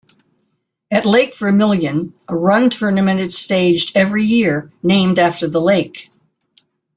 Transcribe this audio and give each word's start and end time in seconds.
At 0.89 1.05
Lake 1.05 1.35
Vermillion, 1.37 2.15
a 2.27 2.35
run 2.35 2.71
tournament 2.71 3.19
is 3.19 3.37
staged 3.37 3.95
every 3.95 4.23
year 4.25 4.71
named 4.81 5.19
after 5.19 5.47
the 5.47 5.61
lake. 5.61 6.09